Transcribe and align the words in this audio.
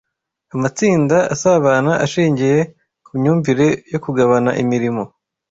amatsinda 0.55 1.17
asabana 1.33 1.91
ashingiye 2.05 2.57
kumyumvire 3.05 3.67
yo 3.91 3.99
kugabana 4.03 4.51
imirimo 4.63 5.03